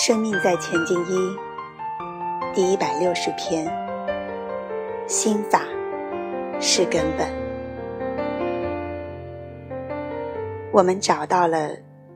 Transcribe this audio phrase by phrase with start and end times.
[0.00, 1.36] 生命在前进一，
[2.54, 3.66] 第一百六十篇，
[5.08, 5.62] 心法
[6.60, 7.28] 是根本。
[10.72, 11.70] 我们找到了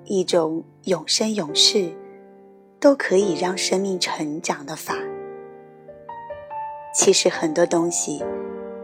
[0.04, 1.90] 一种永生永世
[2.82, 4.96] 都可以让生命成长的法。
[6.92, 8.20] 其实很多东西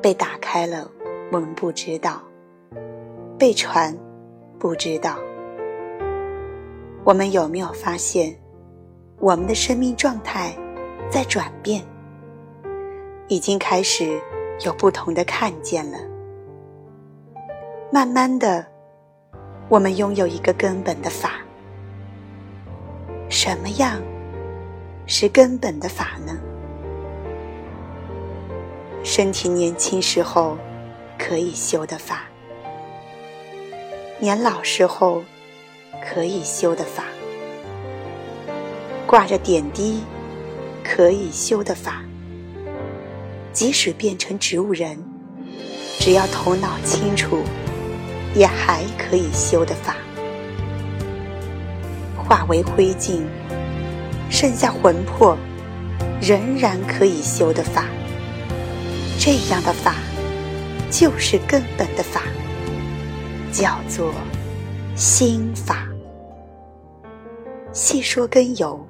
[0.00, 0.88] 被打开了，
[1.32, 2.22] 我们不知道；
[3.36, 3.92] 被传，
[4.56, 5.18] 不知道。
[7.02, 8.38] 我们有没有发现？
[9.18, 10.56] 我们的生命状态
[11.10, 11.82] 在转变，
[13.26, 14.16] 已经开始
[14.64, 15.98] 有不同的看见了。
[17.90, 18.64] 慢慢的，
[19.68, 21.37] 我们拥有一个根本的法。
[23.28, 24.00] 什么样
[25.06, 26.38] 是根本的法呢？
[29.04, 30.56] 身体年轻时候
[31.18, 32.22] 可以修的法，
[34.18, 35.22] 年老时候
[36.04, 37.04] 可以修的法。
[39.06, 40.02] 挂着点滴，
[40.82, 42.02] 可以修的法；
[43.52, 44.98] 即使变成植物人，
[45.98, 47.42] 只要头脑清楚，
[48.34, 49.94] 也还可以修的法；
[52.28, 53.22] 化为灰烬，
[54.28, 55.34] 剩下魂魄，
[56.20, 57.86] 仍然可以修的法。
[59.18, 59.94] 这样的法，
[60.90, 62.20] 就是根本的法，
[63.50, 64.12] 叫做
[64.94, 65.88] 心法。
[67.72, 68.86] 细说根由。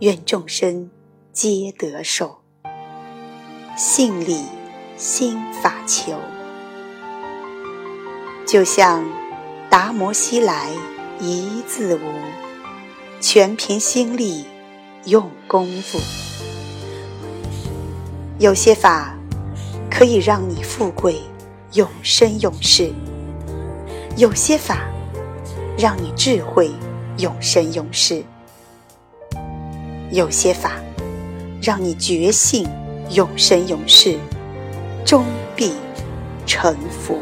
[0.00, 0.90] 愿众生
[1.32, 2.42] 皆得受，
[3.74, 4.44] 信理
[4.98, 6.12] 心法求。
[8.46, 9.02] 就像
[9.70, 10.68] 达摩西来
[11.18, 12.00] 一字无，
[13.20, 14.44] 全凭心力
[15.06, 15.98] 用功夫。
[18.38, 19.16] 有些法
[19.90, 21.22] 可以让你富贵
[21.72, 22.92] 永生永世，
[24.16, 24.80] 有些法
[25.78, 26.70] 让你智慧
[27.16, 28.22] 永生永世。
[30.10, 30.72] 有些法，
[31.62, 32.68] 让你觉性
[33.10, 34.18] 永生永世，
[35.04, 35.24] 终
[35.56, 35.72] 必
[36.46, 37.18] 成佛。